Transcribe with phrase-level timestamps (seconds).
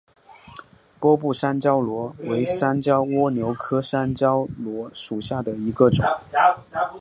[0.99, 6.03] 波部山椒螺为山椒蜗牛科山椒螺属下的一个种。